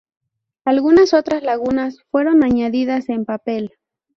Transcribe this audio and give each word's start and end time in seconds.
Algunas 0.65 1.13
otras 1.13 1.43
lagunas 1.43 1.99
fueron 2.09 2.43
añadidas 2.43 3.07
en 3.09 3.23
papel. 3.23 3.69